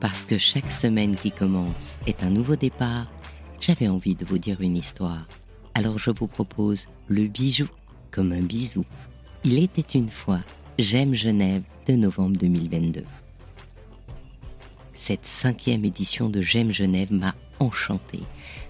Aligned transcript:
Parce 0.00 0.24
que 0.24 0.38
chaque 0.38 0.70
semaine 0.70 1.14
qui 1.14 1.30
commence 1.30 1.98
est 2.06 2.22
un 2.22 2.30
nouveau 2.30 2.56
départ, 2.56 3.06
j'avais 3.60 3.86
envie 3.86 4.14
de 4.14 4.24
vous 4.24 4.38
dire 4.38 4.62
une 4.62 4.76
histoire. 4.76 5.26
Alors 5.74 5.98
je 5.98 6.10
vous 6.10 6.26
propose 6.26 6.86
le 7.06 7.26
bijou 7.26 7.68
comme 8.10 8.32
un 8.32 8.40
bisou. 8.40 8.86
Il 9.44 9.62
était 9.62 9.98
une 9.98 10.08
fois 10.08 10.40
J'aime 10.78 11.14
Genève 11.14 11.62
de 11.86 11.96
novembre 11.96 12.38
2022. 12.38 13.04
Cette 14.94 15.26
cinquième 15.26 15.84
édition 15.84 16.30
de 16.30 16.40
J'aime 16.40 16.72
Genève 16.72 17.12
m'a 17.12 17.34
enchanté, 17.58 18.20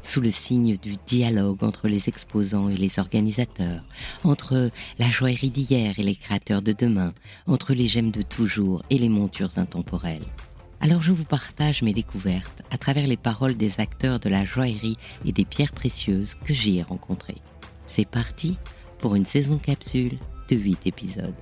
sous 0.02 0.20
le 0.20 0.32
signe 0.32 0.76
du 0.76 0.96
dialogue 1.06 1.62
entre 1.62 1.86
les 1.86 2.08
exposants 2.08 2.68
et 2.68 2.76
les 2.76 2.98
organisateurs, 2.98 3.84
entre 4.24 4.70
la 4.98 5.10
joaillerie 5.10 5.50
d'hier 5.50 5.94
et 5.96 6.02
les 6.02 6.16
créateurs 6.16 6.62
de 6.62 6.72
demain, 6.72 7.14
entre 7.46 7.72
les 7.72 7.86
gemmes 7.86 8.10
de 8.10 8.22
toujours 8.22 8.82
et 8.90 8.98
les 8.98 9.08
montures 9.08 9.58
intemporelles. 9.58 10.26
Alors 10.82 11.02
je 11.02 11.12
vous 11.12 11.24
partage 11.24 11.82
mes 11.82 11.92
découvertes 11.92 12.62
à 12.70 12.78
travers 12.78 13.06
les 13.06 13.18
paroles 13.18 13.54
des 13.54 13.80
acteurs 13.80 14.18
de 14.18 14.30
la 14.30 14.46
joaillerie 14.46 14.96
et 15.26 15.32
des 15.32 15.44
pierres 15.44 15.72
précieuses 15.72 16.36
que 16.42 16.54
j'y 16.54 16.78
ai 16.78 16.82
rencontrés. 16.82 17.36
C'est 17.86 18.08
parti 18.08 18.58
pour 18.98 19.14
une 19.14 19.26
saison 19.26 19.58
capsule 19.58 20.16
de 20.48 20.56
8 20.56 20.86
épisodes. 20.86 21.34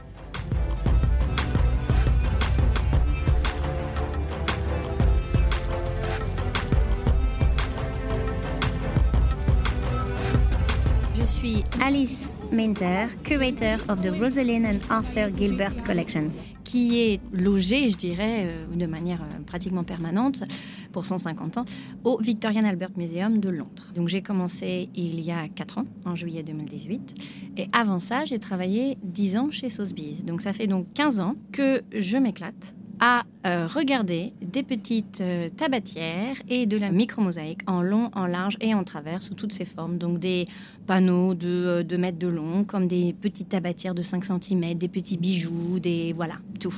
Je 11.14 11.24
suis 11.24 11.62
Alice 11.80 12.32
Minter, 12.50 13.06
curator 13.22 13.78
of 13.88 14.02
the 14.02 14.10
Rosalind 14.18 14.66
and 14.66 14.80
Arthur 14.90 15.28
Gilbert 15.36 15.76
Collection 15.84 16.32
qui 16.68 17.00
est 17.00 17.20
logé, 17.32 17.88
je 17.88 17.96
dirais, 17.96 18.44
euh, 18.46 18.76
de 18.76 18.84
manière 18.84 19.22
euh, 19.22 19.42
pratiquement 19.46 19.84
permanente 19.84 20.44
pour 20.92 21.06
150 21.06 21.56
ans, 21.56 21.64
au 22.04 22.18
Victorian 22.18 22.62
Albert 22.66 22.90
Museum 22.94 23.40
de 23.40 23.48
Londres. 23.48 23.90
Donc 23.94 24.08
j'ai 24.08 24.20
commencé 24.20 24.90
il 24.94 25.18
y 25.20 25.30
a 25.30 25.48
4 25.48 25.78
ans, 25.78 25.86
en 26.04 26.14
juillet 26.14 26.42
2018. 26.42 27.54
Et 27.56 27.68
avant 27.72 28.00
ça, 28.00 28.26
j'ai 28.26 28.38
travaillé 28.38 28.98
10 29.02 29.36
ans 29.38 29.50
chez 29.50 29.70
Sotheby's. 29.70 30.26
Donc 30.26 30.42
ça 30.42 30.52
fait 30.52 30.66
donc 30.66 30.92
15 30.92 31.20
ans 31.20 31.36
que 31.52 31.80
je 31.90 32.18
m'éclate 32.18 32.74
à 33.00 33.22
euh, 33.46 33.66
regarder 33.66 34.32
des 34.42 34.62
petites 34.62 35.20
euh, 35.20 35.48
tabatières 35.48 36.36
et 36.48 36.66
de 36.66 36.76
la 36.76 36.90
micromosaïque 36.90 37.60
en 37.66 37.82
long, 37.82 38.10
en 38.14 38.26
large 38.26 38.56
et 38.60 38.74
en 38.74 38.84
travers 38.84 39.22
sous 39.22 39.34
toutes 39.34 39.52
ses 39.52 39.64
formes. 39.64 39.98
Donc 39.98 40.18
des 40.18 40.46
panneaux 40.86 41.34
de 41.34 41.82
2 41.82 41.94
euh, 41.94 41.98
mètres 41.98 42.18
de 42.18 42.28
long, 42.28 42.64
comme 42.64 42.88
des 42.88 43.12
petites 43.12 43.50
tabatières 43.50 43.94
de 43.94 44.02
5 44.02 44.24
cm, 44.24 44.74
des 44.74 44.88
petits 44.88 45.16
bijoux, 45.16 45.78
des 45.78 46.12
voilà, 46.12 46.34
tout 46.58 46.74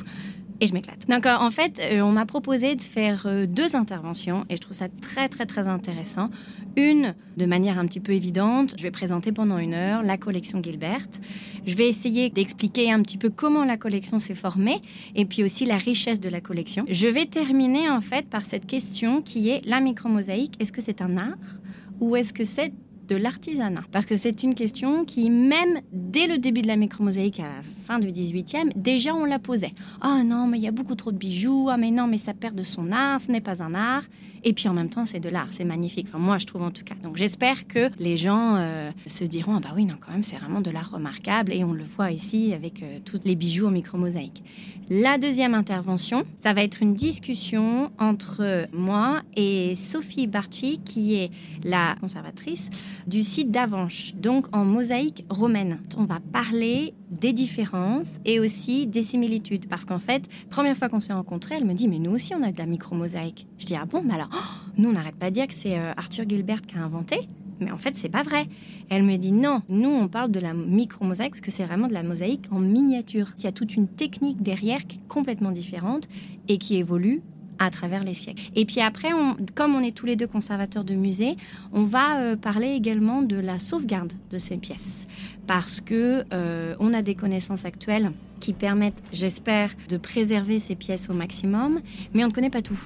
et 0.60 0.66
je 0.66 0.74
m'éclate. 0.74 1.08
Donc 1.08 1.26
en 1.26 1.50
fait, 1.50 1.80
euh, 1.80 2.00
on 2.00 2.12
m'a 2.12 2.26
proposé 2.26 2.76
de 2.76 2.82
faire 2.82 3.24
euh, 3.26 3.46
deux 3.46 3.76
interventions 3.76 4.44
et 4.48 4.56
je 4.56 4.60
trouve 4.60 4.76
ça 4.76 4.88
très 4.88 5.28
très 5.28 5.46
très 5.46 5.68
intéressant. 5.68 6.30
Une, 6.76 7.14
de 7.36 7.46
manière 7.46 7.78
un 7.78 7.86
petit 7.86 8.00
peu 8.00 8.12
évidente, 8.12 8.74
je 8.76 8.82
vais 8.82 8.90
présenter 8.90 9.32
pendant 9.32 9.58
une 9.58 9.74
heure 9.74 10.02
la 10.02 10.16
collection 10.16 10.62
Gilbert. 10.62 11.08
Je 11.66 11.74
vais 11.74 11.88
essayer 11.88 12.30
d'expliquer 12.30 12.92
un 12.92 13.02
petit 13.02 13.16
peu 13.16 13.30
comment 13.30 13.64
la 13.64 13.76
collection 13.76 14.18
s'est 14.18 14.34
formée 14.34 14.80
et 15.14 15.24
puis 15.24 15.42
aussi 15.42 15.66
la 15.66 15.78
richesse 15.78 16.20
de 16.20 16.28
la 16.28 16.40
collection. 16.40 16.84
Je 16.88 17.06
vais 17.06 17.26
terminer 17.26 17.88
en 17.90 18.00
fait 18.00 18.28
par 18.28 18.44
cette 18.44 18.66
question 18.66 19.22
qui 19.22 19.50
est 19.50 19.66
la 19.66 19.80
micromosaïque. 19.80 20.54
Est-ce 20.60 20.72
que 20.72 20.82
c'est 20.82 21.02
un 21.02 21.16
art 21.16 21.34
ou 22.00 22.16
est-ce 22.16 22.32
que 22.32 22.44
c'est 22.44 22.72
de 23.10 23.16
l'artisanat. 23.16 23.82
Parce 23.90 24.06
que 24.06 24.16
c'est 24.16 24.44
une 24.44 24.54
question 24.54 25.04
qui, 25.04 25.30
même 25.30 25.80
dès 25.92 26.28
le 26.28 26.38
début 26.38 26.62
de 26.62 26.68
la 26.68 26.76
micromosaïque 26.76 27.40
à 27.40 27.42
la 27.42 27.62
fin 27.84 27.98
du 27.98 28.08
18e, 28.08 28.70
déjà 28.76 29.14
on 29.14 29.24
la 29.24 29.40
posait. 29.40 29.74
Ah 30.00 30.22
non, 30.24 30.46
mais 30.46 30.58
il 30.58 30.62
y 30.62 30.68
a 30.68 30.72
beaucoup 30.72 30.94
trop 30.94 31.10
de 31.10 31.18
bijoux. 31.18 31.68
Ah 31.70 31.76
mais 31.76 31.90
non, 31.90 32.06
mais 32.06 32.18
ça 32.18 32.34
perd 32.34 32.54
de 32.54 32.62
son 32.62 32.92
art, 32.92 33.20
ce 33.20 33.32
n'est 33.32 33.40
pas 33.40 33.62
un 33.62 33.74
art. 33.74 34.04
Et 34.44 34.52
puis 34.52 34.68
en 34.68 34.74
même 34.74 34.88
temps, 34.88 35.06
c'est 35.06 35.20
de 35.20 35.28
l'art, 35.28 35.48
c'est 35.50 35.64
magnifique. 35.64 36.06
Enfin, 36.08 36.18
moi, 36.18 36.38
je 36.38 36.46
trouve 36.46 36.62
en 36.62 36.70
tout 36.70 36.84
cas. 36.84 36.94
Donc 37.02 37.16
j'espère 37.16 37.66
que 37.66 37.90
les 37.98 38.16
gens 38.16 38.56
euh, 38.56 38.90
se 39.06 39.24
diront 39.24 39.56
Ah 39.56 39.60
bah 39.60 39.70
oui, 39.74 39.84
non, 39.84 39.94
quand 40.00 40.12
même, 40.12 40.22
c'est 40.22 40.36
vraiment 40.36 40.60
de 40.60 40.70
l'art 40.70 40.90
remarquable. 40.90 41.52
Et 41.52 41.64
on 41.64 41.72
le 41.72 41.84
voit 41.84 42.10
ici 42.10 42.52
avec 42.54 42.82
euh, 42.82 42.98
tous 43.04 43.20
les 43.24 43.34
bijoux 43.34 43.66
en 43.66 43.70
micromosaïque. 43.70 44.42
La 44.92 45.18
deuxième 45.18 45.54
intervention, 45.54 46.24
ça 46.42 46.52
va 46.52 46.64
être 46.64 46.82
une 46.82 46.94
discussion 46.94 47.92
entre 48.00 48.66
moi 48.72 49.22
et 49.36 49.76
Sophie 49.76 50.26
Barchi, 50.26 50.80
qui 50.84 51.14
est 51.14 51.30
la 51.62 51.94
conservatrice 52.00 52.70
du 53.06 53.22
site 53.22 53.52
d'Avanche, 53.52 54.14
donc 54.16 54.48
en 54.50 54.64
mosaïque 54.64 55.24
romaine. 55.30 55.78
On 55.96 56.06
va 56.06 56.18
parler 56.32 56.92
des 57.10 57.32
différences 57.32 58.18
et 58.24 58.40
aussi 58.40 58.88
des 58.88 59.02
similitudes. 59.02 59.68
Parce 59.68 59.84
qu'en 59.84 60.00
fait, 60.00 60.28
première 60.48 60.76
fois 60.76 60.88
qu'on 60.88 60.98
s'est 60.98 61.12
rencontrés, 61.12 61.54
elle 61.56 61.66
me 61.66 61.74
dit 61.74 61.86
Mais 61.86 62.00
nous 62.00 62.12
aussi, 62.12 62.34
on 62.34 62.42
a 62.42 62.50
de 62.50 62.58
la 62.58 62.66
micromosaïque. 62.66 63.46
Je 63.58 63.66
dis 63.66 63.76
Ah 63.76 63.84
bon, 63.84 64.02
mais 64.02 64.14
alors, 64.14 64.29
nous, 64.76 64.88
on 64.88 64.92
n'arrête 64.92 65.16
pas 65.16 65.30
de 65.30 65.34
dire 65.34 65.46
que 65.46 65.54
c'est 65.54 65.78
euh, 65.78 65.92
Arthur 65.96 66.28
Gilbert 66.28 66.62
qui 66.62 66.76
a 66.76 66.82
inventé 66.82 67.28
mais 67.60 67.70
en 67.70 67.78
fait, 67.78 67.96
c'est 67.96 68.08
pas 68.08 68.22
vrai. 68.22 68.46
Elle 68.88 69.04
me 69.04 69.16
dit 69.16 69.32
non, 69.32 69.62
nous 69.68 69.90
on 69.90 70.08
parle 70.08 70.30
de 70.30 70.40
la 70.40 70.54
micro-mosaïque 70.54 71.32
parce 71.32 71.40
que 71.40 71.50
c'est 71.50 71.64
vraiment 71.64 71.86
de 71.86 71.94
la 71.94 72.02
mosaïque 72.02 72.46
en 72.50 72.58
miniature. 72.58 73.28
Il 73.38 73.44
y 73.44 73.46
a 73.46 73.52
toute 73.52 73.76
une 73.76 73.86
technique 73.86 74.42
derrière 74.42 74.86
qui 74.86 74.96
est 74.96 75.08
complètement 75.08 75.50
différente 75.50 76.08
et 76.48 76.58
qui 76.58 76.76
évolue 76.76 77.22
à 77.58 77.70
travers 77.70 78.04
les 78.04 78.14
siècles. 78.14 78.42
Et 78.56 78.64
puis 78.64 78.80
après, 78.80 79.10
comme 79.54 79.74
on 79.74 79.80
est 79.80 79.94
tous 79.94 80.06
les 80.06 80.16
deux 80.16 80.26
conservateurs 80.26 80.82
de 80.82 80.94
musée, 80.94 81.36
on 81.72 81.84
va 81.84 82.18
euh, 82.18 82.36
parler 82.36 82.68
également 82.68 83.20
de 83.20 83.36
la 83.36 83.58
sauvegarde 83.58 84.14
de 84.30 84.38
ces 84.38 84.56
pièces 84.56 85.06
parce 85.46 85.82
que 85.82 86.24
euh, 86.32 86.74
on 86.80 86.94
a 86.94 87.02
des 87.02 87.14
connaissances 87.14 87.66
actuelles 87.66 88.12
qui 88.40 88.54
permettent, 88.54 89.02
j'espère, 89.12 89.74
de 89.90 89.98
préserver 89.98 90.58
ces 90.58 90.74
pièces 90.74 91.10
au 91.10 91.12
maximum, 91.12 91.80
mais 92.14 92.24
on 92.24 92.28
ne 92.28 92.32
connaît 92.32 92.48
pas 92.48 92.62
tout. 92.62 92.80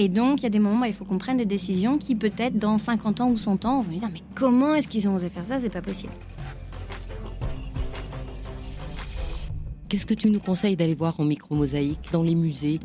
Et 0.00 0.08
donc, 0.08 0.40
il 0.40 0.42
y 0.44 0.46
a 0.46 0.50
des 0.50 0.60
moments 0.60 0.82
où 0.82 0.84
il 0.84 0.92
faut 0.92 1.04
qu'on 1.04 1.18
prenne 1.18 1.38
des 1.38 1.44
décisions 1.44 1.98
qui, 1.98 2.14
peut-être, 2.14 2.56
dans 2.56 2.78
50 2.78 3.20
ans 3.20 3.30
ou 3.30 3.36
100 3.36 3.64
ans, 3.64 3.78
on 3.78 3.80
va 3.80 3.92
dire 3.92 4.08
Mais 4.12 4.20
comment 4.36 4.76
est-ce 4.76 4.86
qu'ils 4.86 5.08
ont 5.08 5.16
osé 5.16 5.28
faire 5.28 5.44
ça? 5.44 5.58
C'est 5.58 5.70
pas 5.70 5.82
possible. 5.82 6.12
Qu'est-ce 9.88 10.06
que 10.06 10.14
tu 10.14 10.30
nous 10.30 10.38
conseilles 10.38 10.76
d'aller 10.76 10.94
voir 10.94 11.18
en 11.18 11.24
micro-mosaïque 11.24 12.10
dans 12.12 12.22
les 12.22 12.36
musées? 12.36 12.78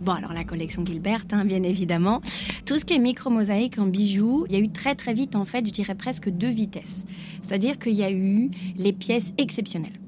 Bon, 0.00 0.12
alors 0.12 0.32
la 0.32 0.44
collection 0.44 0.86
Gilbert, 0.86 1.24
hein, 1.32 1.44
bien 1.44 1.62
évidemment. 1.64 2.20
Tout 2.66 2.78
ce 2.78 2.84
qui 2.84 2.94
est 2.94 2.98
micro-mosaïque 2.98 3.78
en 3.78 3.86
bijoux, 3.86 4.46
il 4.48 4.52
y 4.52 4.56
a 4.56 4.60
eu 4.60 4.70
très 4.70 4.94
très 4.94 5.12
vite, 5.12 5.34
en 5.34 5.44
fait, 5.44 5.66
je 5.66 5.72
dirais 5.72 5.96
presque 5.96 6.30
deux 6.30 6.50
vitesses. 6.50 7.04
C'est-à-dire 7.42 7.78
qu'il 7.78 7.94
y 7.94 8.04
a 8.04 8.12
eu 8.12 8.50
les 8.76 8.92
pièces 8.92 9.32
exceptionnelles 9.38 9.98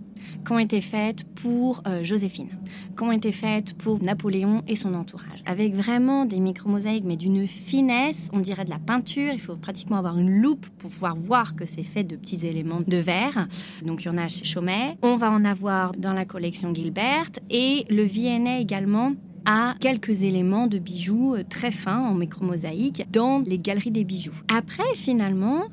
qui 0.45 0.53
ont 0.53 0.59
été 0.59 0.81
faites 0.81 1.25
pour 1.25 1.83
euh, 1.87 2.03
Joséphine, 2.03 2.49
qui 2.97 3.03
ont 3.03 3.13
été 3.13 3.33
faites 3.33 3.75
pour 3.75 4.03
Napoléon 4.03 4.63
et 4.67 4.77
son 4.77 4.95
entourage, 4.95 5.43
avec 5.47 5.75
vraiment 5.75 6.25
des 6.25 6.41
micro-mosaïques, 6.41 7.05
mais 7.05 7.17
d'une 7.17 7.47
finesse, 7.47 8.29
on 8.33 8.41
dirait 8.41 8.65
de 8.65 8.71
la 8.71 8.79
peinture. 8.79 9.33
Il 9.33 9.41
faut 9.41 9.57
pratiquement 9.57 9.97
avoir 9.97 10.19
une 10.19 10.41
loupe 10.41 10.67
pour 10.79 10.91
pouvoir 10.91 11.17
voir 11.17 11.55
que 11.55 11.65
c'est 11.65 11.83
fait 11.83 12.05
de 12.05 12.17
petits 12.17 12.47
éléments 12.47 12.81
de 12.87 12.97
verre. 12.97 13.47
Donc 13.85 14.05
il 14.05 14.07
y 14.07 14.11
en 14.11 14.19
a 14.19 14.29
chez 14.29 14.45
Chaumet. 14.45 14.97
On 15.03 15.17
va 15.17 15.31
en 15.31 15.45
avoir 15.45 15.93
dans 15.93 16.13
la 16.13 16.25
collection 16.25 16.75
Gilbert 16.75 17.31
et 17.51 17.85
le 17.89 18.03
Viennet 18.03 18.61
également 18.61 19.13
a 19.45 19.75
quelques 19.81 20.23
éléments 20.23 20.67
de 20.67 20.79
bijoux 20.79 21.35
euh, 21.35 21.45
très 21.49 21.71
fins 21.71 22.01
en 22.01 22.15
micro-mosaïque 22.15 23.07
dans 23.11 23.41
les 23.41 23.59
galeries 23.59 23.91
des 23.91 24.05
bijoux. 24.05 24.35
Après, 24.49 24.95
finalement, 24.95 25.65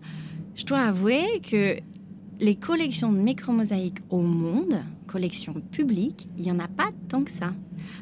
je 0.56 0.66
dois 0.66 0.79
avouer 0.79 1.24
que 1.50 1.78
les 2.39 2.55
collections 2.55 3.11
de 3.11 3.17
micromosaïques 3.17 4.00
au 4.09 4.22
monde, 4.22 4.81
collections 5.07 5.55
publiques, 5.72 6.29
il 6.38 6.44
n'y 6.44 6.51
en 6.51 6.59
a 6.59 6.67
pas 6.67 6.89
tant 7.09 7.23
que 7.23 7.31
ça. 7.31 7.53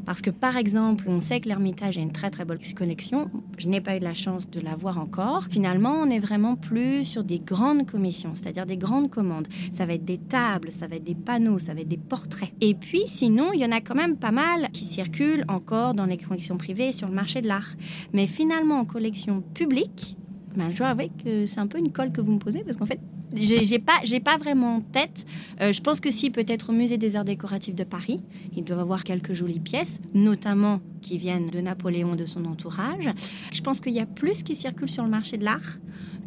Parce 0.06 0.22
que 0.22 0.30
par 0.30 0.58
exemple, 0.58 1.06
on 1.08 1.20
sait 1.20 1.40
que 1.40 1.48
l'Ermitage 1.48 1.98
a 1.98 2.02
une 2.02 2.12
très 2.12 2.30
très 2.30 2.46
bonne 2.46 2.60
collection. 2.76 3.32
Je 3.58 3.68
n'ai 3.68 3.82
pas 3.82 3.98
eu 3.98 4.00
la 4.00 4.14
chance 4.14 4.50
de 4.50 4.60
la 4.60 4.76
voir 4.76 5.00
encore. 5.00 5.46
Finalement, 5.50 5.94
on 5.94 6.10
est 6.10 6.20
vraiment 6.20 6.56
plus 6.56 7.04
sur 7.04 7.24
des 7.24 7.40
grandes 7.40 7.90
commissions, 7.90 8.32
c'est-à-dire 8.36 8.66
des 8.66 8.78
grandes 8.78 9.10
commandes. 9.10 9.48
Ça 9.72 9.86
va 9.86 9.94
être 9.94 10.06
des 10.06 10.18
tables, 10.18 10.72
ça 10.72 10.88
va 10.88 10.98
être 10.98 11.04
des 11.04 11.16
panneaux, 11.16 11.58
ça 11.58 11.74
va 11.74 11.82
être 11.82 11.88
des 11.88 11.98
portraits. 11.98 12.52
Et 12.62 12.76
puis 12.76 13.04
sinon, 13.08 13.54
il 13.54 13.60
y 13.60 13.66
en 13.66 13.72
a 13.72 13.82
quand 13.82 13.96
même 13.96 14.18
pas 14.18 14.32
mal 14.32 14.70
qui 14.72 14.86
circulent 14.86 15.46
encore 15.48 15.94
dans 15.94 16.06
les 16.06 16.18
collections 16.18 16.58
privées 16.58 16.92
sur 16.92 17.08
le 17.08 17.16
marché 17.16 17.42
de 17.42 17.48
l'art. 17.48 17.76
Mais 18.14 18.28
finalement, 18.28 18.80
en 18.80 18.86
collection 18.86 19.42
publique, 19.42 20.18
ben, 20.56 20.70
je 20.70 20.78
dois 20.78 20.88
avouer 20.88 21.12
que 21.24 21.46
c'est 21.46 21.60
un 21.60 21.68
peu 21.68 21.80
une 21.80 21.92
colle 21.92 22.12
que 22.12 22.22
vous 22.22 22.34
me 22.34 22.40
posez 22.40 22.64
parce 22.64 22.78
qu'en 22.78 22.86
fait, 22.86 23.00
j'ai 23.36 23.80
pas, 23.80 24.00
j'ai 24.04 24.20
pas 24.20 24.38
vraiment 24.38 24.78
en 24.78 24.82
tête. 24.82 25.26
Euh, 25.62 25.72
je 25.72 25.82
pense 25.82 26.00
que 26.00 26.12
si 26.12 26.30
peut-être 26.30 26.70
au 26.70 26.74
musée 26.74 26.98
des 26.98 27.16
arts 27.16 27.26
décoratifs 27.26 27.76
de 27.76 27.84
Paris, 27.84 28.22
ils 28.56 28.64
doivent 28.64 28.80
avoir 28.80 29.04
quelques 29.04 29.34
jolies 29.34 29.60
pièces, 29.60 30.00
notamment 30.14 30.82
qui 31.02 31.18
viennent 31.18 31.50
de 31.50 31.60
Napoléon 31.60 32.16
de 32.16 32.26
son 32.26 32.46
entourage. 32.46 33.10
Je 33.54 33.62
pense 33.62 33.80
qu'il 33.80 33.94
y 33.94 34.00
a 34.00 34.06
plus 34.06 34.44
qui 34.44 34.56
circulent 34.56 34.90
sur 34.90 35.04
le 35.04 35.10
marché 35.10 35.38
de 35.38 35.44
l'art 35.44 35.80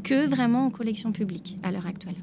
que 0.03 0.27
vraiment 0.27 0.67
en 0.67 0.71
collection 0.71 1.13
publique 1.13 1.59
à 1.63 1.71
l'heure 1.71 1.87
actuelle. 1.87 2.17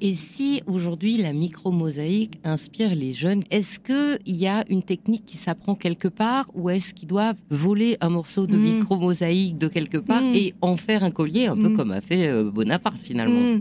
Et 0.00 0.12
si 0.12 0.62
aujourd'hui 0.66 1.16
la 1.16 1.32
micro-mosaïque 1.32 2.38
inspire 2.44 2.94
les 2.94 3.12
jeunes, 3.12 3.42
est-ce 3.50 3.78
qu'il 3.78 4.34
y 4.34 4.46
a 4.46 4.64
une 4.68 4.82
technique 4.82 5.24
qui 5.24 5.36
s'apprend 5.36 5.74
quelque 5.74 6.08
part 6.08 6.50
ou 6.54 6.68
est-ce 6.68 6.94
qu'ils 6.94 7.08
doivent 7.08 7.36
voler 7.50 7.96
un 8.00 8.10
morceau 8.10 8.46
de 8.46 8.56
mm. 8.56 8.62
micro-mosaïque 8.62 9.56
de 9.56 9.68
quelque 9.68 9.98
part 9.98 10.22
mm. 10.22 10.34
et 10.34 10.54
en 10.60 10.76
faire 10.76 11.04
un 11.04 11.10
collier, 11.10 11.46
un 11.46 11.56
peu 11.56 11.68
mm. 11.68 11.76
comme 11.76 11.90
a 11.92 12.00
fait 12.00 12.28
euh, 12.28 12.50
Bonaparte 12.50 12.98
finalement? 12.98 13.60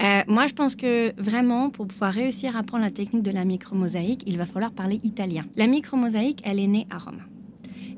Euh, 0.00 0.22
moi, 0.28 0.46
je 0.46 0.54
pense 0.54 0.76
que 0.76 1.12
vraiment, 1.20 1.70
pour 1.70 1.86
pouvoir 1.86 2.12
réussir 2.12 2.56
à 2.56 2.60
apprendre 2.60 2.84
la 2.84 2.90
technique 2.90 3.22
de 3.22 3.30
la 3.30 3.44
micro-mosaïque, 3.44 4.22
il 4.26 4.38
va 4.38 4.46
falloir 4.46 4.72
parler 4.72 5.00
italien. 5.02 5.44
La 5.56 5.66
micro-mosaïque, 5.66 6.40
elle 6.44 6.58
est 6.58 6.66
née 6.66 6.86
à 6.90 6.98
Rome. 6.98 7.22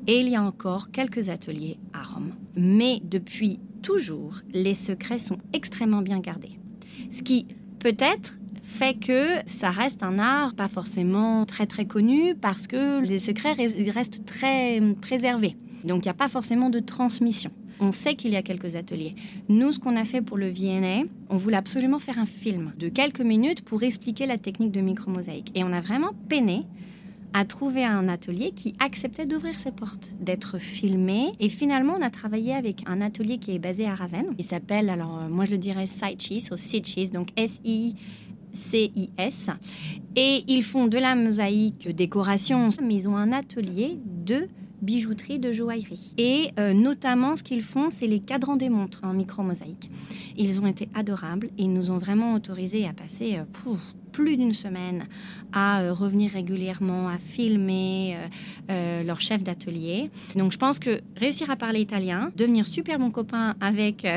Et 0.07 0.19
il 0.19 0.27
y 0.27 0.35
a 0.35 0.43
encore 0.43 0.91
quelques 0.91 1.29
ateliers 1.29 1.77
à 1.93 2.03
Rome. 2.03 2.33
Mais 2.55 2.99
depuis 3.03 3.59
toujours, 3.81 4.35
les 4.53 4.73
secrets 4.73 5.19
sont 5.19 5.37
extrêmement 5.53 6.01
bien 6.01 6.19
gardés. 6.19 6.59
Ce 7.09 7.21
qui 7.21 7.45
peut-être 7.83 8.39
fait 8.63 8.97
que 8.97 9.27
ça 9.45 9.69
reste 9.69 10.03
un 10.03 10.17
art 10.17 10.55
pas 10.55 10.69
forcément 10.69 11.45
très 11.45 11.67
très 11.67 11.85
connu 11.85 12.33
parce 12.33 12.65
que 12.65 13.01
les 13.01 13.19
secrets 13.19 13.53
restent 13.53 14.25
très 14.25 14.81
préservés. 15.01 15.57
Donc 15.83 16.05
il 16.05 16.07
n'y 16.07 16.11
a 16.11 16.15
pas 16.15 16.29
forcément 16.29 16.69
de 16.69 16.79
transmission. 16.79 17.51
On 17.81 17.91
sait 17.91 18.15
qu'il 18.15 18.31
y 18.31 18.37
a 18.37 18.41
quelques 18.41 18.77
ateliers. 18.77 19.15
Nous, 19.49 19.73
ce 19.73 19.79
qu'on 19.79 19.97
a 19.97 20.05
fait 20.05 20.21
pour 20.21 20.37
le 20.37 20.49
VNA, 20.49 21.03
on 21.29 21.35
voulait 21.35 21.57
absolument 21.57 21.99
faire 21.99 22.17
un 22.17 22.25
film 22.25 22.71
de 22.79 22.87
quelques 22.87 23.19
minutes 23.19 23.65
pour 23.65 23.83
expliquer 23.83 24.25
la 24.25 24.37
technique 24.37 24.71
de 24.71 24.79
micromosaïque. 24.79 25.51
Et 25.53 25.65
on 25.65 25.73
a 25.73 25.81
vraiment 25.81 26.11
peiné 26.29 26.63
à 27.33 27.45
trouver 27.45 27.83
un 27.83 28.07
atelier 28.07 28.51
qui 28.55 28.73
acceptait 28.79 29.25
d'ouvrir 29.25 29.59
ses 29.59 29.71
portes, 29.71 30.13
d'être 30.19 30.57
filmé. 30.57 31.33
Et 31.39 31.49
finalement, 31.49 31.95
on 31.97 32.01
a 32.01 32.09
travaillé 32.09 32.53
avec 32.53 32.83
un 32.85 33.01
atelier 33.01 33.37
qui 33.37 33.51
est 33.51 33.59
basé 33.59 33.85
à 33.85 33.95
Ravenne. 33.95 34.27
Il 34.37 34.45
s'appelle, 34.45 34.89
alors 34.89 35.19
euh, 35.19 35.29
moi 35.29 35.45
je 35.45 35.51
le 35.51 35.57
dirais 35.57 35.87
Side 35.87 36.21
Cheese, 36.21 36.49
ou 36.51 36.55
Seed 36.55 36.85
Cheese, 36.85 37.09
donc 37.11 37.29
S-I. 37.35 37.95
CIS 38.55 39.49
et 40.15 40.43
ils 40.47 40.61
font 40.61 40.85
de 40.85 40.99
la 40.99 41.15
mosaïque 41.15 41.89
décoration, 41.89 42.69
mais 42.83 42.95
ils 42.95 43.09
ont 43.09 43.17
un 43.17 43.31
atelier 43.31 43.97
de 44.05 44.47
bijouterie, 44.83 45.39
de 45.39 45.51
joaillerie. 45.51 46.13
Et 46.17 46.51
euh, 46.59 46.73
notamment, 46.73 47.35
ce 47.35 47.43
qu'ils 47.43 47.63
font, 47.63 47.89
c'est 47.89 48.07
les 48.07 48.19
cadrans 48.19 48.57
des 48.57 48.69
montres 48.69 49.01
en 49.03 49.13
micro-mosaïque. 49.13 49.89
Ils 50.37 50.61
ont 50.61 50.67
été 50.67 50.89
adorables 50.93 51.47
et 51.57 51.63
ils 51.63 51.73
nous 51.73 51.89
ont 51.89 51.97
vraiment 51.97 52.33
autorisé 52.33 52.85
à 52.85 52.93
passer 52.93 53.37
euh, 53.37 53.45
plus 54.13 54.37
d'une 54.37 54.53
semaine 54.53 55.07
à 55.51 55.81
euh, 55.81 55.93
revenir 55.93 56.31
régulièrement, 56.31 57.09
à 57.09 57.17
filmer 57.17 58.17
leur 58.69 59.19
chef 59.19 59.43
d'atelier. 59.43 60.09
Donc 60.35 60.51
je 60.51 60.57
pense 60.57 60.79
que 60.79 61.01
réussir 61.17 61.49
à 61.49 61.55
parler 61.55 61.81
italien, 61.81 62.31
devenir 62.37 62.65
super 62.65 62.97
bon 62.97 63.11
copain 63.11 63.55
avec 63.59 64.07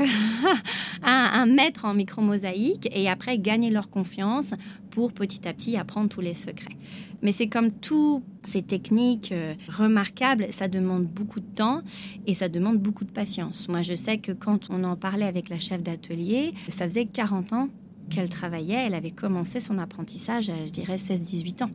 un, 1.02 1.46
maître 1.46 1.84
en 1.84 1.94
micro-mosaïque 1.94 2.88
et 2.92 3.08
après 3.08 3.38
gagner 3.38 3.70
leur 3.70 3.90
confiance 3.90 4.54
pour 4.90 5.12
petit 5.12 5.46
à 5.46 5.52
petit 5.52 5.76
apprendre 5.76 6.08
tous 6.08 6.20
les 6.20 6.34
secrets. 6.34 6.76
Mais 7.22 7.32
c'est 7.32 7.48
comme 7.48 7.70
toutes 7.72 8.24
ces 8.42 8.62
techniques 8.62 9.32
euh, 9.32 9.54
remarquables, 9.68 10.46
ça 10.50 10.68
demande 10.68 11.04
beaucoup 11.04 11.40
de 11.40 11.54
temps 11.54 11.82
et 12.26 12.34
ça 12.34 12.48
demande 12.48 12.78
beaucoup 12.78 13.04
de 13.04 13.10
patience. 13.10 13.68
Moi, 13.68 13.82
je 13.82 13.94
sais 13.94 14.18
que 14.18 14.32
quand 14.32 14.68
on 14.70 14.84
en 14.84 14.96
parlait 14.96 15.26
avec 15.26 15.48
la 15.48 15.58
chef 15.58 15.82
d'atelier, 15.82 16.52
ça 16.68 16.84
faisait 16.84 17.06
40 17.06 17.52
ans 17.52 17.68
qu'elle 18.08 18.28
travaillait, 18.28 18.86
elle 18.86 18.94
avait 18.94 19.10
commencé 19.10 19.60
son 19.60 19.78
apprentissage 19.78 20.50
à, 20.50 20.64
je 20.64 20.70
dirais, 20.70 20.96
16-18 20.96 21.64
ans. 21.64 21.70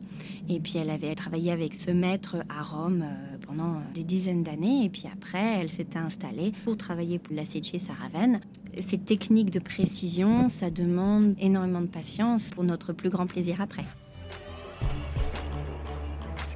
Et 0.48 0.60
puis 0.60 0.74
elle 0.76 0.90
avait 0.90 1.14
travaillé 1.14 1.52
avec 1.52 1.74
ce 1.74 1.90
maître 1.90 2.36
à 2.48 2.62
Rome 2.62 3.04
euh, 3.04 3.36
pendant 3.46 3.76
des 3.94 4.04
dizaines 4.04 4.42
d'années. 4.42 4.84
Et 4.84 4.88
puis 4.88 5.04
après, 5.12 5.60
elle 5.60 5.70
s'était 5.70 5.98
installée 5.98 6.52
pour 6.64 6.76
travailler 6.76 7.18
pour 7.18 7.34
la 7.34 7.44
CG 7.44 7.78
Saraven. 7.78 8.40
Ces 8.80 8.98
techniques 8.98 9.50
de 9.50 9.58
précision, 9.58 10.48
ça 10.48 10.70
demande 10.70 11.34
énormément 11.38 11.82
de 11.82 11.86
patience 11.86 12.50
pour 12.50 12.64
notre 12.64 12.92
plus 12.92 13.10
grand 13.10 13.26
plaisir 13.26 13.60
après. 13.60 13.84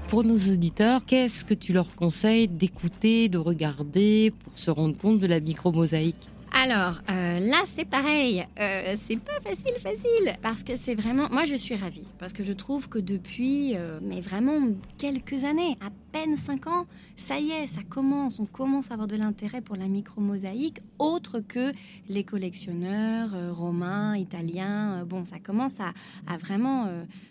Pour 0.08 0.22
nos 0.22 0.36
auditeurs, 0.36 1.04
qu'est-ce 1.04 1.44
que 1.44 1.52
tu 1.52 1.72
leur 1.72 1.94
conseilles 1.96 2.46
d'écouter, 2.46 3.28
de 3.28 3.38
regarder 3.38 4.32
pour 4.44 4.56
se 4.56 4.70
rendre 4.70 4.96
compte 4.96 5.18
de 5.18 5.26
la 5.26 5.40
micromosaïque? 5.40 6.28
Alors 6.52 7.02
euh, 7.10 7.40
là, 7.40 7.62
c'est 7.66 7.84
pareil. 7.84 8.46
Euh, 8.58 8.94
c'est 8.96 9.20
pas 9.20 9.40
facile, 9.40 9.74
facile. 9.78 10.36
Parce 10.42 10.62
que 10.62 10.76
c'est 10.76 10.94
vraiment. 10.94 11.28
Moi, 11.30 11.44
je 11.44 11.54
suis 11.54 11.76
ravie. 11.76 12.06
Parce 12.18 12.32
que 12.32 12.42
je 12.42 12.52
trouve 12.52 12.88
que 12.88 12.98
depuis, 12.98 13.76
euh, 13.76 13.98
mais 14.02 14.20
vraiment 14.20 14.68
quelques 14.98 15.44
années, 15.44 15.76
à 15.84 15.90
peine 16.12 16.36
5 16.36 16.66
ans, 16.66 16.86
ça 17.16 17.38
y 17.38 17.50
est, 17.50 17.66
ça 17.66 17.82
commence. 17.88 18.40
On 18.40 18.46
commence 18.46 18.90
à 18.90 18.94
avoir 18.94 19.08
de 19.08 19.16
l'intérêt 19.16 19.60
pour 19.60 19.76
la 19.76 19.88
micromosaïque, 19.88 20.80
autre 20.98 21.40
que 21.40 21.72
les 22.08 22.24
collectionneurs 22.24 23.34
romains, 23.54 24.16
italiens. 24.16 25.04
bon, 25.04 25.24
ça 25.24 25.38
commence 25.38 25.78
à, 25.80 25.92
à 26.26 26.36
vraiment 26.36 26.88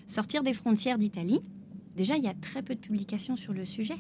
sortir 0.08 0.44
des 0.44 0.54
frontières 0.54 0.98
d'Italie. 0.98 1.42
Déjà, 1.95 2.18
il 2.18 2.24
y 2.24 2.27
a 2.27 2.33
très 2.33 2.62
peu 2.62 2.75
de 2.75 2.80
publications 2.80 3.36
sur 3.36 3.53
le 3.53 3.65
sujet. 3.65 3.97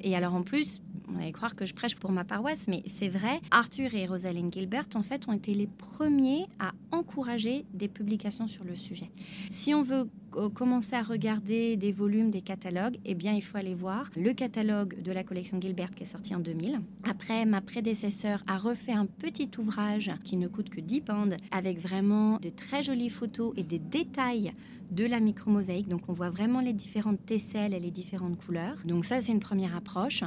Et 0.00 0.14
alors 0.14 0.34
en 0.34 0.42
plus, 0.42 0.80
on 1.12 1.18
allait 1.18 1.32
croire 1.32 1.56
que 1.56 1.66
je 1.66 1.74
prêche 1.74 1.96
pour 1.96 2.12
ma 2.12 2.24
paroisse, 2.24 2.66
mais 2.68 2.82
c'est 2.86 3.08
vrai, 3.08 3.40
Arthur 3.50 3.94
et 3.94 4.06
Rosalind 4.06 4.52
Gilbert, 4.52 4.86
en 4.94 5.02
fait, 5.02 5.26
ont 5.28 5.32
été 5.32 5.54
les 5.54 5.66
premiers 5.66 6.46
à 6.58 6.72
encourager 6.92 7.64
des 7.72 7.88
publications 7.88 8.46
sur 8.46 8.64
le 8.64 8.76
sujet. 8.76 9.10
Si 9.50 9.74
on 9.74 9.82
veut 9.82 10.08
euh, 10.36 10.50
commencer 10.50 10.94
à 10.94 11.02
regarder 11.02 11.76
des 11.76 11.92
volumes, 11.92 12.30
des 12.30 12.42
catalogues, 12.42 12.98
eh 13.04 13.14
bien, 13.14 13.32
il 13.32 13.42
faut 13.42 13.56
aller 13.56 13.74
voir 13.74 14.10
le 14.16 14.32
catalogue 14.34 15.00
de 15.02 15.12
la 15.12 15.24
collection 15.24 15.60
Gilbert 15.60 15.90
qui 15.90 16.02
est 16.02 16.06
sorti 16.06 16.34
en 16.34 16.40
2000. 16.40 16.80
Après, 17.04 17.46
ma 17.46 17.60
prédécesseur 17.60 18.42
a 18.46 18.58
refait 18.58 18.92
un 18.92 19.06
petit 19.06 19.50
ouvrage 19.58 20.10
qui 20.24 20.36
ne 20.36 20.48
coûte 20.48 20.68
que 20.68 20.80
10 20.80 21.00
pounds 21.00 21.36
avec 21.50 21.78
vraiment 21.80 22.36
des 22.38 22.50
très 22.50 22.82
jolies 22.82 23.10
photos 23.10 23.54
et 23.56 23.62
des 23.62 23.78
détails 23.78 24.52
de 24.90 25.04
la 25.04 25.20
micromosaïque. 25.20 25.88
Donc, 25.88 26.08
on 26.08 26.12
voit 26.12 26.30
vraiment 26.30 26.60
les 26.60 26.72
différentes 26.72 27.24
tesselles 27.24 27.74
et 27.74 27.80
les 27.80 27.90
différentes 27.90 28.38
couleurs. 28.38 28.76
Donc, 28.84 29.04
ça, 29.04 29.20
c'est 29.20 29.32
une 29.32 29.40
première 29.40 29.76
approche. 29.76 30.24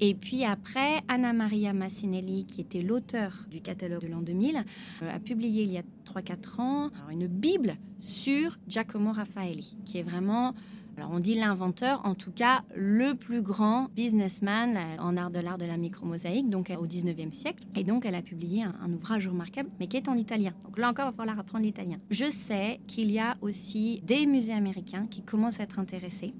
Et 0.00 0.14
puis 0.14 0.44
après, 0.44 1.00
Anna 1.08 1.32
Maria 1.32 1.72
Massinelli, 1.72 2.46
qui 2.46 2.60
était 2.60 2.82
l'auteur 2.82 3.46
du 3.50 3.60
catalogue 3.60 4.02
de 4.02 4.08
l'an 4.08 4.22
2000, 4.22 4.64
euh, 5.02 5.14
a 5.14 5.18
publié 5.18 5.64
il 5.64 5.72
y 5.72 5.78
a 5.78 5.82
3-4 6.04 6.60
ans 6.60 6.90
une 7.10 7.26
Bible 7.26 7.76
sur 8.00 8.58
Giacomo 8.68 9.12
Raffaelli, 9.12 9.76
qui 9.84 9.98
est 9.98 10.02
vraiment 10.02 10.54
alors 10.96 11.10
on 11.12 11.18
dit 11.18 11.34
l'inventeur, 11.34 12.00
en 12.04 12.14
tout 12.14 12.32
cas 12.32 12.62
le 12.74 13.14
plus 13.14 13.42
grand 13.42 13.88
businessman 13.94 14.76
euh, 14.76 14.96
en 14.98 15.16
art 15.18 15.30
de 15.30 15.40
l'art 15.40 15.58
de 15.58 15.66
la 15.66 15.76
micromosaïque, 15.76 16.48
donc 16.48 16.70
euh, 16.70 16.76
au 16.76 16.86
19e 16.86 17.32
siècle. 17.32 17.64
Et 17.74 17.84
donc 17.84 18.06
elle 18.06 18.14
a 18.14 18.22
publié 18.22 18.62
un, 18.62 18.92
ouvrage 18.92 19.28
remarquable, 19.28 19.68
mais 19.78 19.88
qui 19.88 19.98
est 19.98 20.08
en 20.08 20.16
italien. 20.16 20.54
Donc 20.64 20.78
là 20.78 20.88
encore, 20.88 21.06
il 21.06 21.10
va 21.10 21.16
falloir 21.16 21.38
apprendre 21.38 21.64
l'italien. 21.64 21.98
Je 22.10 22.30
sais 22.30 22.80
qu'il 22.86 23.10
y 23.10 23.18
a 23.18 23.36
aussi 23.42 24.00
des 24.04 24.24
musées 24.24 24.54
américains 24.54 25.06
qui 25.10 25.22
commencent 25.22 25.60
à 25.60 25.64
être 25.64 25.78
intéressés 25.78 26.32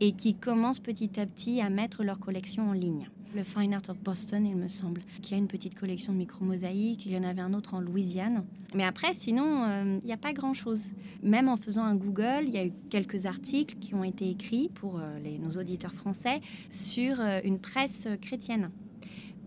et 0.00 0.12
qui 0.12 0.34
commencent 0.34 0.80
petit 0.80 1.18
à 1.18 1.26
petit 1.26 1.60
à 1.60 1.68
mettre 1.68 2.04
leur 2.04 2.20
collection 2.20 2.70
en 2.70 2.72
ligne 2.72 3.08
le 3.34 3.44
Fine 3.44 3.74
Art 3.74 3.82
of 3.88 3.98
Boston, 3.98 4.46
il 4.46 4.56
me 4.56 4.68
semble, 4.68 5.02
qui 5.22 5.34
a 5.34 5.36
une 5.36 5.48
petite 5.48 5.78
collection 5.78 6.12
de 6.12 6.18
micro-mosaïques. 6.18 7.06
Il 7.06 7.12
y 7.12 7.16
en 7.16 7.22
avait 7.22 7.40
un 7.40 7.52
autre 7.54 7.74
en 7.74 7.80
Louisiane. 7.80 8.44
Mais 8.74 8.84
après, 8.84 9.14
sinon, 9.14 9.64
euh, 9.64 9.98
il 10.02 10.06
n'y 10.06 10.12
a 10.12 10.18
pas 10.18 10.32
grand-chose. 10.32 10.92
Même 11.22 11.48
en 11.48 11.56
faisant 11.56 11.84
un 11.84 11.94
Google, 11.94 12.44
il 12.44 12.50
y 12.50 12.58
a 12.58 12.66
eu 12.66 12.72
quelques 12.90 13.26
articles 13.26 13.76
qui 13.80 13.94
ont 13.94 14.04
été 14.04 14.28
écrits 14.28 14.70
pour 14.74 14.98
euh, 14.98 15.18
nos 15.40 15.58
auditeurs 15.58 15.92
français 15.92 16.40
sur 16.70 17.20
euh, 17.20 17.40
une 17.44 17.58
presse 17.58 18.08
chrétienne. 18.20 18.70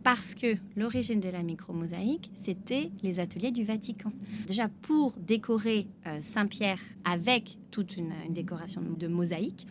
Parce 0.03 0.35
que 0.35 0.57
l'origine 0.75 1.19
de 1.19 1.29
la 1.29 1.43
micro-mosaïque, 1.43 2.31
c'était 2.33 2.91
les 3.03 3.19
ateliers 3.19 3.51
du 3.51 3.63
Vatican. 3.63 4.11
Déjà, 4.47 4.67
pour 4.81 5.13
décorer 5.17 5.87
Saint-Pierre 6.19 6.79
avec 7.05 7.57
toute 7.69 7.97
une, 7.97 8.11
une 8.27 8.33
décoration 8.33 8.81
de 8.81 9.07
mosaïque, 9.07 9.67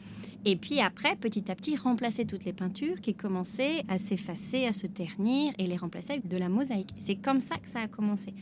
et 0.46 0.56
puis 0.56 0.80
après, 0.80 1.16
petit 1.16 1.50
à 1.50 1.54
petit, 1.54 1.76
remplacer 1.76 2.24
toutes 2.24 2.44
les 2.44 2.54
peintures 2.54 3.00
qui 3.00 3.14
commençaient 3.14 3.84
à 3.88 3.98
s'effacer, 3.98 4.64
à 4.64 4.72
se 4.72 4.86
ternir 4.86 5.52
et 5.58 5.66
les 5.66 5.76
remplacer 5.76 6.12
avec 6.12 6.28
de 6.28 6.36
la 6.38 6.48
mosaïque. 6.48 6.94
C'est 6.98 7.16
comme 7.16 7.40
ça 7.40 7.56
que 7.56 7.68
ça 7.68 7.80
a 7.80 7.88
commencé. 7.88 8.32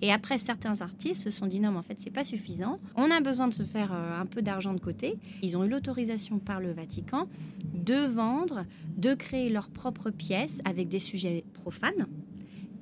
Et 0.00 0.12
après, 0.12 0.38
certains 0.38 0.80
artistes 0.82 1.22
se 1.24 1.30
sont 1.30 1.46
dit 1.46 1.58
non, 1.58 1.72
mais 1.72 1.78
en 1.78 1.82
fait, 1.82 1.96
c'est 1.98 2.12
pas 2.12 2.22
suffisant. 2.22 2.78
On 2.94 3.10
a 3.10 3.20
besoin 3.20 3.48
de 3.48 3.54
se 3.54 3.64
faire 3.64 3.92
euh, 3.92 4.20
un 4.20 4.26
peu 4.26 4.40
d'argent 4.40 4.72
de 4.72 4.78
côté. 4.78 5.18
Ils 5.42 5.56
ont 5.56 5.64
eu 5.64 5.68
l'autorisation 5.68 6.38
par 6.38 6.60
le 6.60 6.70
Vatican 6.70 7.26
de 7.74 8.06
vendre, 8.06 8.64
de 8.96 9.14
créer 9.14 9.50
leurs 9.50 9.70
propres 9.70 10.10
pièces 10.10 10.60
avec 10.64 10.88
des 10.88 11.00
sujets 11.00 11.37
profanes 11.52 12.06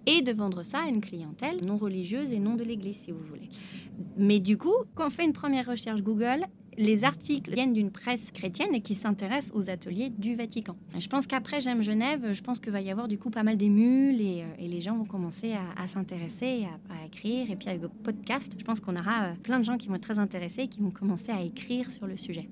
et 0.06 0.22
de 0.22 0.32
vendre 0.32 0.62
ça 0.62 0.82
à 0.84 0.88
une 0.88 1.00
clientèle 1.00 1.64
non 1.66 1.76
religieuse 1.76 2.32
et 2.32 2.38
non 2.38 2.54
de 2.54 2.64
l'Église, 2.64 2.96
si 2.96 3.12
vous 3.12 3.22
voulez. 3.22 3.48
Mais 4.16 4.40
du 4.40 4.56
coup, 4.56 4.74
quand 4.94 5.08
on 5.08 5.10
fait 5.10 5.24
une 5.24 5.32
première 5.32 5.66
recherche 5.66 6.02
Google, 6.02 6.46
les 6.78 7.04
articles 7.04 7.50
viennent 7.52 7.72
d'une 7.72 7.90
presse 7.90 8.30
chrétienne 8.30 8.74
et 8.74 8.80
qui 8.80 8.94
s'intéresse 8.94 9.50
aux 9.54 9.70
ateliers 9.70 10.10
du 10.10 10.34
Vatican. 10.34 10.76
Je 10.98 11.06
pense 11.08 11.26
qu'après 11.26 11.60
J'aime 11.60 11.82
Genève, 11.82 12.32
je 12.32 12.42
pense 12.42 12.60
qu'il 12.60 12.72
va 12.72 12.80
y 12.80 12.90
avoir 12.90 13.08
du 13.08 13.18
coup 13.18 13.30
pas 13.30 13.42
mal 13.42 13.56
d'émules 13.56 14.20
et, 14.20 14.42
euh, 14.42 14.46
et 14.58 14.68
les 14.68 14.80
gens 14.80 14.96
vont 14.96 15.04
commencer 15.04 15.54
à, 15.76 15.88
s'intéresser, 15.88 16.66
à, 16.90 16.94
à, 16.94 17.06
écrire. 17.06 17.50
Et 17.50 17.56
puis 17.56 17.68
avec 17.68 17.82
le 17.82 17.88
podcast, 17.88 18.52
je 18.58 18.64
pense 18.64 18.80
qu'on 18.80 18.96
aura 18.96 19.24
euh, 19.24 19.34
plein 19.42 19.58
de 19.58 19.64
gens 19.64 19.78
qui 19.78 19.88
vont 19.88 19.94
être 19.94 20.02
très 20.02 20.18
intéressés 20.18 20.62
et 20.62 20.68
qui 20.68 20.80
vont 20.80 20.90
commencer 20.90 21.32
à 21.32 21.42
écrire 21.42 21.90
sur 21.90 22.06
le 22.06 22.16
sujet. 22.16 22.48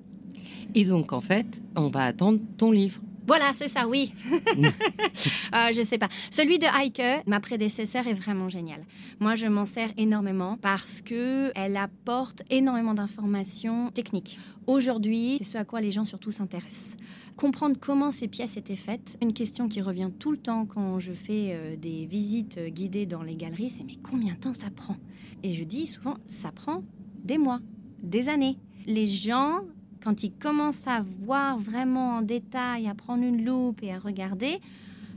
Et 0.75 0.85
donc 0.85 1.13
en 1.13 1.21
fait, 1.21 1.63
on 1.77 1.89
va 1.89 2.05
attendre 2.05 2.41
ton 2.57 2.71
livre. 2.71 3.01
Voilà, 3.27 3.53
c'est 3.55 3.69
ça, 3.69 3.89
oui. 3.89 4.13
euh, 4.31 5.73
je 5.73 5.83
sais 5.83 5.99
pas. 5.99 6.09
Celui 6.31 6.59
de 6.59 6.67
Heike, 6.67 7.25
ma 7.27 7.41
prédécesseur, 7.41 8.07
est 8.07 8.15
vraiment 8.15 8.49
génial. 8.49 8.85
Moi, 9.19 9.35
je 9.35 9.47
m'en 9.47 9.65
sers 9.65 9.91
énormément 9.97 10.59
parce 10.61 11.01
que 11.01 11.51
elle 11.55 11.77
apporte 11.77 12.43
énormément 12.51 12.93
d'informations 12.93 13.91
techniques. 13.91 14.39
Aujourd'hui, 14.67 15.37
c'est 15.39 15.45
ce 15.45 15.59
à 15.59 15.65
quoi 15.65 15.81
les 15.81 15.91
gens 15.91 16.05
surtout 16.05 16.31
s'intéressent. 16.31 16.97
Comprendre 17.37 17.77
comment 17.81 18.11
ces 18.11 18.29
pièces 18.29 18.57
étaient 18.57 18.77
faites. 18.77 19.17
Une 19.23 19.33
question 19.33 19.69
qui 19.69 19.81
revient 19.81 20.11
tout 20.19 20.31
le 20.31 20.39
temps 20.39 20.67
quand 20.67 20.99
je 20.99 21.13
fais 21.13 21.53
euh, 21.53 21.77
des 21.77 22.07
visites 22.07 22.59
guidées 22.59 23.07
dans 23.07 23.23
les 23.23 23.37
galeries, 23.37 23.71
c'est 23.71 23.85
mais 23.85 23.97
combien 24.03 24.35
de 24.35 24.39
temps 24.39 24.55
ça 24.55 24.69
prend? 24.71 24.97
Et 25.43 25.53
je 25.53 25.65
dis 25.65 25.87
souvent, 25.87 26.17
ça 26.27 26.53
prend 26.53 26.83
des 27.25 27.39
mois, 27.39 27.61
des 28.03 28.29
années. 28.29 28.59
Les 28.87 29.07
gens 29.07 29.61
quand 30.05 30.23
ils 30.23 30.33
commencent 30.33 30.87
à 30.87 31.03
voir 31.21 31.57
vraiment 31.57 32.19
en 32.19 32.23
détail, 32.23 32.89
à 32.89 32.95
prendre 32.95 33.25
une 33.25 33.43
loupe 33.43 33.83
et 33.83 33.93
à 33.93 33.99
regarder, 33.99 34.61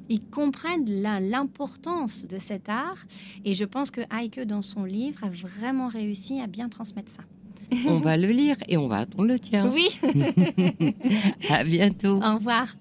ils 0.07 0.25
comprennent 0.25 0.89
l'importance 1.29 2.25
de 2.25 2.39
cet 2.39 2.69
art. 2.69 3.03
Et 3.43 3.53
je 3.53 3.65
pense 3.65 3.91
que 3.91 3.99
Heike, 4.11 4.39
dans 4.39 4.61
son 4.61 4.85
livre, 4.85 5.25
a 5.25 5.29
vraiment 5.29 5.89
réussi 5.89 6.39
à 6.39 6.47
bien 6.47 6.69
transmettre 6.69 7.11
ça. 7.11 7.23
On 7.89 7.99
va 7.99 8.15
le 8.15 8.29
lire 8.29 8.55
et 8.69 8.77
on 8.77 8.87
va 8.87 8.99
attendre 8.99 9.25
le 9.25 9.37
tien. 9.37 9.69
Oui. 9.69 9.89
à 11.49 11.65
bientôt. 11.65 12.23
Au 12.23 12.35
revoir. 12.35 12.77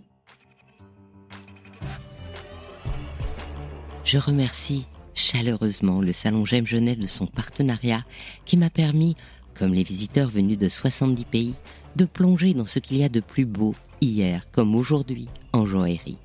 Je 4.04 4.18
remercie 4.18 4.86
chaleureusement 5.12 6.00
le 6.00 6.12
Salon 6.12 6.44
J'aime 6.44 6.68
Genève 6.68 7.00
de 7.00 7.08
son 7.08 7.26
partenariat 7.26 8.04
qui 8.44 8.56
m'a 8.56 8.70
permis, 8.70 9.16
comme 9.54 9.74
les 9.74 9.82
visiteurs 9.82 10.28
venus 10.28 10.56
de 10.56 10.68
70 10.68 11.24
pays, 11.24 11.54
de 11.96 12.04
plonger 12.04 12.52
dans 12.54 12.66
ce 12.66 12.78
qu'il 12.78 12.98
y 12.98 13.04
a 13.04 13.08
de 13.08 13.20
plus 13.20 13.46
beau 13.46 13.74
hier 14.00 14.50
comme 14.52 14.74
aujourd'hui 14.74 15.28
en 15.52 15.66
joaillerie. 15.66 16.18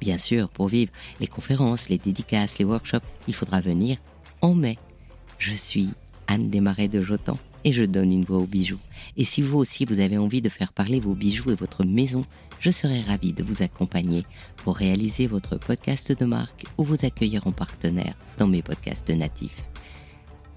Bien 0.00 0.18
sûr, 0.18 0.50
pour 0.50 0.68
vivre 0.68 0.92
les 1.18 1.26
conférences, 1.26 1.88
les 1.88 1.96
dédicaces, 1.96 2.58
les 2.58 2.64
workshops, 2.64 3.06
il 3.26 3.34
faudra 3.34 3.62
venir 3.62 3.96
en 4.42 4.54
mai. 4.54 4.78
Je 5.38 5.54
suis 5.54 5.88
Anne 6.26 6.50
Desmarais 6.50 6.88
de 6.88 7.00
Jotan 7.00 7.38
et 7.64 7.72
je 7.72 7.84
donne 7.84 8.12
une 8.12 8.24
voix 8.24 8.36
aux 8.36 8.46
bijoux. 8.46 8.78
Et 9.16 9.24
si 9.24 9.40
vous 9.40 9.56
aussi 9.56 9.86
vous 9.86 10.00
avez 10.00 10.18
envie 10.18 10.42
de 10.42 10.50
faire 10.50 10.72
parler 10.72 11.00
vos 11.00 11.14
bijoux 11.14 11.50
et 11.50 11.54
votre 11.54 11.86
maison, 11.86 12.22
je 12.60 12.70
serai 12.70 13.00
ravie 13.00 13.32
de 13.32 13.42
vous 13.42 13.62
accompagner 13.62 14.26
pour 14.56 14.76
réaliser 14.76 15.26
votre 15.26 15.56
podcast 15.56 16.12
de 16.12 16.24
marque 16.26 16.66
ou 16.76 16.84
vous 16.84 16.98
accueillir 17.02 17.46
en 17.46 17.52
partenaire 17.52 18.14
dans 18.36 18.46
mes 18.46 18.62
podcasts 18.62 19.10
natifs. 19.10 19.66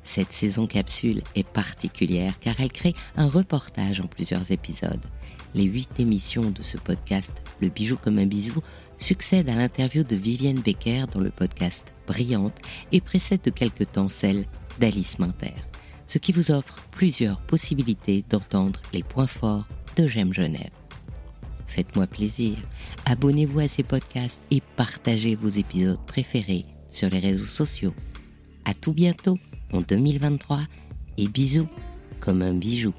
Cette 0.07 0.31
saison 0.31 0.65
capsule 0.65 1.21
est 1.35 1.47
particulière 1.47 2.39
car 2.39 2.55
elle 2.59 2.71
crée 2.71 2.95
un 3.15 3.27
reportage 3.27 4.01
en 4.01 4.07
plusieurs 4.07 4.49
épisodes. 4.51 5.05
Les 5.53 5.65
huit 5.65 5.99
émissions 5.99 6.49
de 6.49 6.63
ce 6.63 6.77
podcast, 6.77 7.33
Le 7.61 7.69
bijou 7.69 7.97
comme 7.97 8.17
un 8.17 8.25
bisou, 8.25 8.63
succèdent 8.97 9.49
à 9.49 9.55
l'interview 9.55 10.03
de 10.03 10.15
Vivienne 10.15 10.61
Becker 10.61 11.05
dans 11.11 11.19
le 11.19 11.29
podcast 11.29 11.93
Brillante 12.07 12.57
et 12.91 13.01
précèdent 13.01 13.43
de 13.43 13.51
quelque 13.51 13.83
temps 13.83 14.09
celle 14.09 14.45
d'Alice 14.79 15.19
Minter 15.19 15.53
ce 16.07 16.17
qui 16.17 16.31
vous 16.31 16.51
offre 16.51 16.75
plusieurs 16.91 17.41
possibilités 17.41 18.23
d'entendre 18.29 18.81
les 18.93 19.03
points 19.03 19.27
forts 19.27 19.67
de 19.97 20.07
J'aime 20.07 20.33
Genève. 20.33 20.71
Faites-moi 21.67 22.07
plaisir, 22.07 22.55
abonnez-vous 23.05 23.59
à 23.59 23.67
ces 23.67 23.83
podcasts 23.83 24.41
et 24.49 24.61
partagez 24.77 25.35
vos 25.35 25.49
épisodes 25.49 25.99
préférés 26.07 26.65
sur 26.91 27.09
les 27.09 27.19
réseaux 27.19 27.45
sociaux. 27.45 27.93
À 28.63 28.73
tout 28.73 28.93
bientôt 28.93 29.37
en 29.73 29.81
2023 29.81 30.59
et 31.17 31.27
bisous 31.27 31.67
comme 32.19 32.41
un 32.41 32.53
bijou. 32.53 32.93